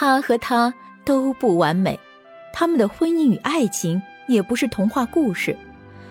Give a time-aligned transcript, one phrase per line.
[0.00, 0.72] 他和她
[1.04, 2.00] 都不完美，
[2.54, 5.54] 他们的婚姻与爱情也不是童话故事。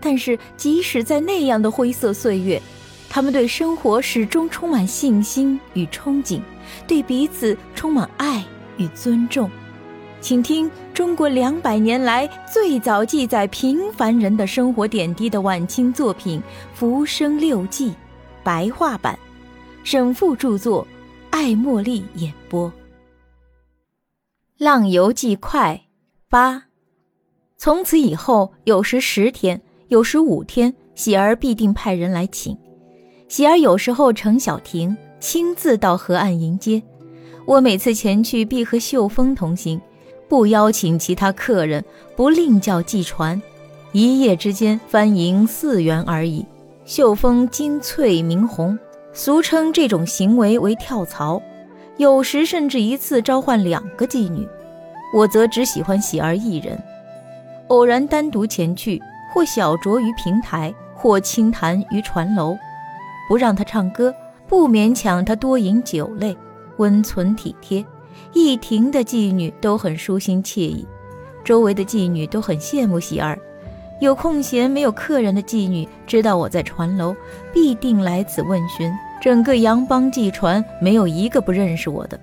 [0.00, 2.62] 但是，即使在那样的灰色岁月，
[3.10, 6.40] 他们对生活始终充满信心与憧憬，
[6.86, 8.44] 对彼此充满爱
[8.76, 9.50] 与尊重。
[10.20, 16.40] 请听中国两百年来最早记载平凡人的生活点滴的晚清作品
[16.72, 17.90] 《浮生六记》，
[18.44, 19.18] 白话版，
[19.82, 20.86] 沈复著作，
[21.30, 22.68] 艾茉莉演播。
[24.62, 25.82] 《浪游记快》
[26.30, 26.66] 八，
[27.56, 29.60] 从此以后，有时十天。
[29.88, 32.56] 有时五天，喜儿必定派人来请。
[33.26, 36.80] 喜儿有时候乘小艇，亲自到河岸迎接。
[37.44, 39.80] 我每次前去，必和秀峰同行，
[40.28, 43.42] 不邀请其他客人，不另叫寄船。
[43.90, 46.46] 一夜之间，翻营四元而已。
[46.84, 48.78] 秀峰金翠明红，
[49.12, 51.42] 俗称这种行为为跳槽。
[51.98, 54.48] 有时甚至一次召唤两个妓女，
[55.12, 56.78] 我则只喜欢喜儿一人。
[57.68, 59.02] 偶然单独前去。
[59.34, 62.54] 或小酌于平台，或轻谈于船楼，
[63.26, 64.14] 不让他唱歌，
[64.46, 66.36] 不勉强他多饮酒类，
[66.76, 67.82] 温存体贴。
[68.34, 70.86] 一亭的妓女都很舒心惬意，
[71.42, 73.38] 周围的妓女都很羡慕喜儿。
[74.02, 77.16] 有空闲没有客人的妓女知道我在船楼，
[77.54, 78.92] 必定来此问询。
[79.18, 82.20] 整个杨帮妓船没有一个不认识我的。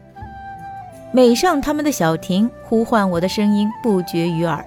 [1.11, 4.63] 每上他们的小亭，呼唤我的声音不绝于耳。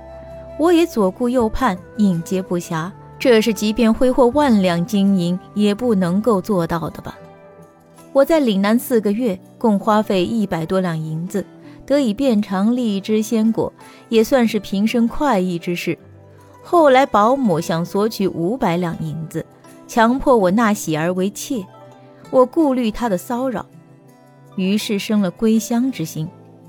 [0.59, 2.91] 我也左顾右盼，应接不暇。
[3.19, 7.17] 这是即便挥霍万两金银也不能够做到的吧？
[8.13, 11.45] 我在岭南四个月，共花费一百多两银子，
[11.87, 13.73] 得以遍尝荔枝鲜果，
[14.09, 15.97] 也算是平生快意之事。
[16.61, 19.47] 后来保姆想索取五百两银子，
[19.87, 21.65] 强迫我纳喜儿为妾，
[22.31, 23.65] 我顾虑她的骚扰，
[24.57, 26.29] 于是生了归乡之心。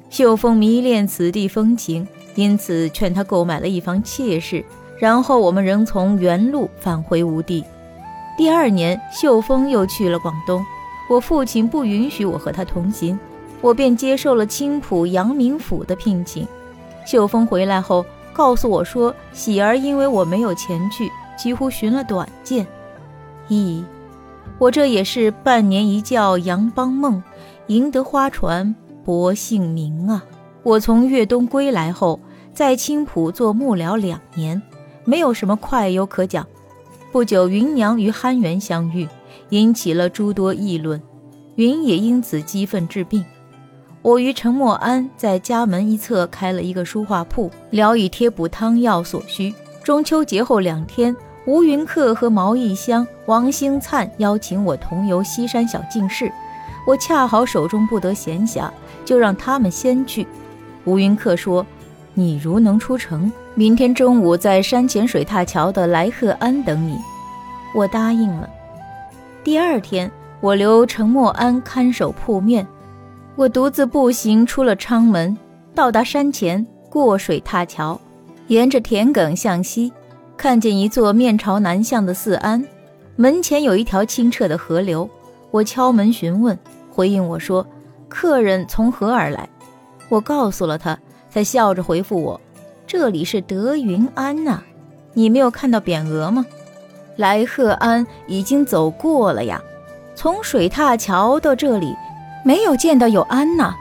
[0.10, 2.08] 秀峰迷恋此地风情。
[2.36, 4.66] 因此，劝他购买了一房妾室，
[4.98, 7.64] 然后我们仍从原路返回吴地。
[8.36, 10.66] 第二年，秀峰又去了广东，
[11.08, 13.20] 我父亲不允许我和他同行，
[13.62, 16.48] 我便接受了青浦阳明府的聘请。
[17.06, 22.66] 秀峰回来后告诉我说，喜儿因为我没有前去，几乎寻了短见。
[23.48, 23.84] 咦，
[24.58, 27.22] 我这也是半年一觉杨邦梦，
[27.68, 30.24] 赢得花船博姓名啊！
[30.64, 32.20] 我从越东归来后，
[32.54, 34.62] 在青浦做幕僚两年，
[35.06, 36.46] 没有什么快优可讲。
[37.12, 39.08] 不久，芸娘与憨元相遇，
[39.50, 41.02] 引起了诸多议论，
[41.56, 43.24] 云也因此激愤治病。
[44.02, 49.54] 我与陈默安在家门一侧开了一个书画铺，聊以贴补汤药所需。
[49.84, 51.16] 中秋节后两天，
[51.46, 56.32] 吴云客和毛义香、王兴灿邀请我同游西山小径室，
[56.86, 58.70] 我恰好手中不得闲暇，
[59.06, 60.28] 就让他们先去。
[60.86, 61.66] 吴云客说
[62.14, 66.98] ：“你如能出城，明天中午在山前水踏桥的来鹤庵等你。”
[67.74, 68.50] 我答应了。
[69.44, 70.12] 第二天，
[70.42, 72.68] 我留陈默安看守铺面，
[73.36, 75.38] 我独自步行出了昌门，
[75.74, 78.00] 到达山前，过水踏桥，
[78.48, 79.92] 沿着田埂向西，
[80.36, 82.64] 看见一座面朝南向的寺庵，
[83.16, 85.10] 门前有一条清澈的河流。
[85.54, 86.58] 我敲门询问，
[86.90, 87.64] 回应我说
[88.10, 89.48] ：“客人从何而来？”
[90.10, 90.98] 我告诉了他，
[91.30, 92.42] 才笑着回复我
[92.88, 94.64] ：“这里是德云庵呐，
[95.14, 96.44] 你没有看到匾额吗？
[97.18, 99.62] 来鹤庵已经走过了呀，
[100.16, 101.96] 从水踏桥到这里，
[102.44, 103.76] 没有见到有庵呐。”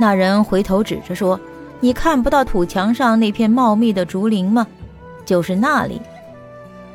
[0.00, 1.38] 那人回头指着说
[1.78, 4.66] ：“你看不到土墙上那片茂密的竹林吗？
[5.26, 6.00] 就是那里。”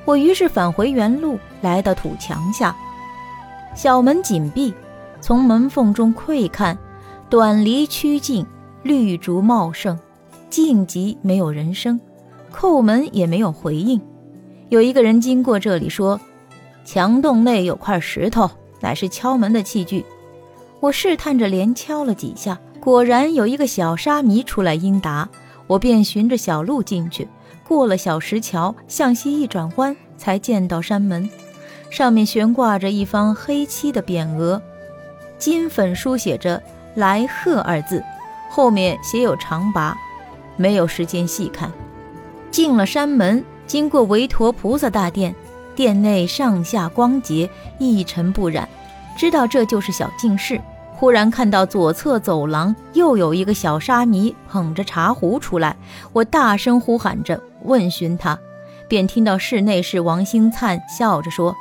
[0.05, 2.75] 我于是返回原路，来到土墙下，
[3.73, 4.73] 小门紧闭，
[5.21, 6.77] 从门缝中窥看。
[7.29, 8.45] 短篱曲径，
[8.83, 9.97] 绿竹茂盛，
[10.49, 11.99] 静极没有人声，
[12.53, 14.01] 叩门也没有回应。
[14.67, 16.19] 有一个人经过这里，说
[16.83, 18.51] ：“墙洞内有块石头，
[18.81, 20.05] 乃是敲门的器具。”
[20.81, 25.29] 我试探着连敲了几下，果然有一个小沙弥出来应答。
[25.67, 27.29] 我便循着小路进去，
[27.65, 31.29] 过了小石桥，向西一转弯，才见到山门，
[31.91, 34.59] 上面悬挂着一方黑漆的匾额，
[35.37, 36.59] 金粉书写着。
[36.95, 38.03] 来贺二字，
[38.49, 39.93] 后面写有长跋，
[40.57, 41.71] 没有时间细看。
[42.51, 45.33] 进了山门，经过韦陀菩萨大殿，
[45.73, 47.49] 殿内上下光洁，
[47.79, 48.67] 一尘不染，
[49.17, 50.59] 知道这就是小净室。
[50.91, 55.77] 忽然看到左侧走廊又有一个小沙弥捧着茶壶出来，
[56.11, 58.37] 我大声呼喊着问询他，
[58.89, 61.55] 便听到室内是王兴灿笑着说：“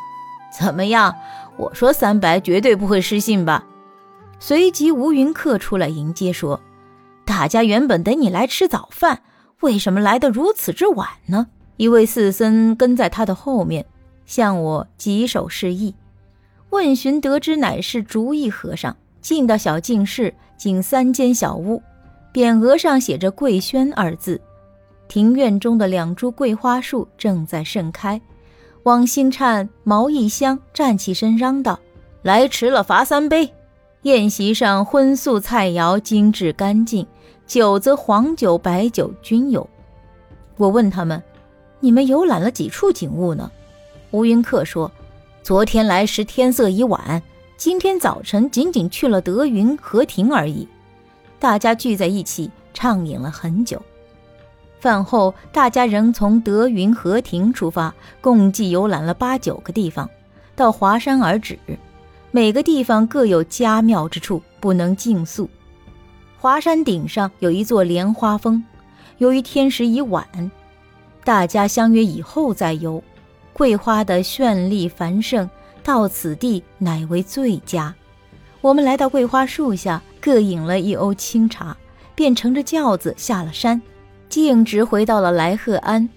[0.51, 1.15] 怎么样？
[1.57, 3.67] 我说三白绝对不会失信吧？”
[4.39, 6.61] 随即，吴云客出来迎接，说
[7.25, 9.21] ：“大家原本等你来吃早饭，
[9.61, 11.47] 为什么来得如此之晚呢？
[11.77, 13.85] 一位寺僧跟在他的后面，
[14.27, 15.95] 向我举手示意。
[16.71, 18.97] 问询得知乃是竹意和尚。
[19.21, 21.83] 进到小净室，仅三间小屋，
[22.33, 24.41] 匾额上写着“桂轩”二字。
[25.09, 28.19] 庭院中的两株桂花树正在盛开。
[28.85, 31.79] 汪星灿、毛一香站起身嚷道
[32.23, 33.53] ：“来迟了，罚三杯。”
[34.03, 37.07] 宴席上荤素菜肴精致干净，
[37.47, 39.69] 酒则黄酒、白酒均有。
[40.57, 41.23] 我问他们
[41.81, 43.51] ：“你们游览了几处景物呢？”
[44.13, 44.91] 吴云客说
[45.45, 47.23] ：“昨天来时天色已晚，
[47.59, 50.67] 今天早晨仅仅去了德云和亭而已。”
[51.39, 53.81] 大家聚在一起畅饮了很久。
[54.81, 60.09] 饭后，大家仍从德云和亭出发，共计游览了八九个地方，
[60.57, 61.59] 到华山而止。
[62.31, 65.49] 每个地方各有佳妙之处，不能尽诉。
[66.39, 68.65] 华山顶上有一座莲花峰，
[69.19, 70.27] 由于天时已晚，
[71.25, 73.03] 大家相约以后再游。
[73.53, 75.51] 桂花的绚丽繁盛，
[75.83, 77.95] 到此地乃为最佳。
[78.63, 81.77] 我们来到桂花树下，各饮了一瓯清茶，
[82.15, 83.83] 便乘着轿子下了山，
[84.31, 86.09] 径直回到了来鹤庵。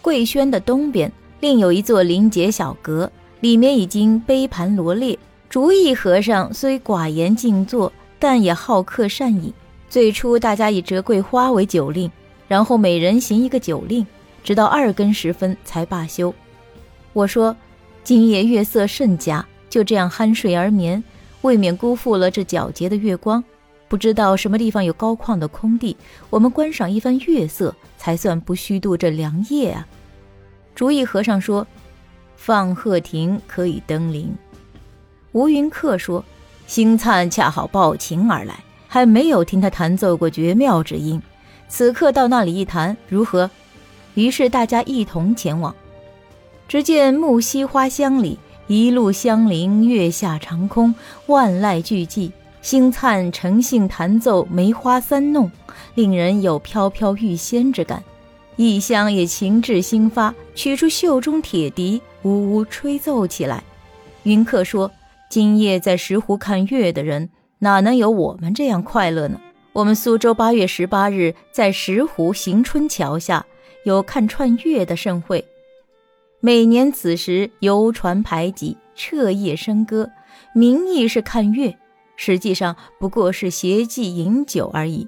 [0.00, 3.10] 桂轩的东边另有一座临街小阁，
[3.40, 5.18] 里面已经杯盘罗列。
[5.50, 9.52] 竹意和尚虽寡言静坐，但也好客善饮。
[9.90, 12.10] 最初大家以折桂花为酒令，
[12.46, 14.06] 然后每人行一个酒令，
[14.44, 16.32] 直到二更时分才罢休。
[17.14, 17.56] 我说
[18.04, 21.02] ：“今夜月色甚佳，就这样酣睡而眠，
[21.40, 23.42] 未免辜负了这皎洁的月光。
[23.88, 25.96] 不知道什么地方有高旷的空地，
[26.30, 29.86] 我们观赏一番月色，才算不虚度这良夜啊。”
[30.74, 31.66] 竹意和尚说
[32.36, 34.32] ：“放鹤亭可以登临。”
[35.32, 36.24] 吴云客说
[36.66, 41.20] ：“星灿恰好抱琴而来，还没有听他弹奏过绝妙之音。
[41.68, 43.50] 此刻到那里一弹，如何？”
[44.14, 45.74] 于是大家一同前往。
[46.66, 50.94] 只见木樨花香里，一路香林，月下长空，
[51.26, 52.30] 万籁俱寂。
[52.62, 55.50] 星灿诚性弹奏梅花三弄，
[55.94, 58.02] 令人有飘飘欲仙之感。
[58.56, 63.62] 异香也情至心发，取出袖中铁笛，呜呜吹奏起来。
[64.24, 64.90] 云客说。
[65.30, 67.28] 今夜在石湖看月的人，
[67.58, 69.38] 哪能有我们这样快乐呢？
[69.74, 73.44] 我们苏州八月十八日在石湖行春桥下
[73.84, 75.44] 有看串月的盛会，
[76.40, 80.08] 每年此时游船排挤，彻夜笙歌，
[80.54, 81.76] 名义是看月，
[82.20, 85.06] 实际上不过是携妓饮酒而已。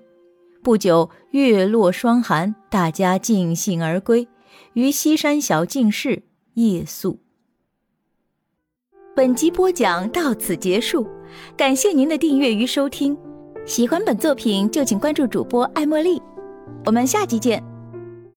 [0.63, 4.29] 不久月落霜寒，大家尽兴而归，
[4.75, 6.23] 于西山小径室
[6.55, 7.19] 夜宿。
[9.17, 11.07] 本集播讲到此结束，
[11.57, 13.17] 感谢您的订阅与收听。
[13.67, 16.23] 喜欢本作品就请关注主播艾茉莉，
[16.87, 17.70] 我们下集见。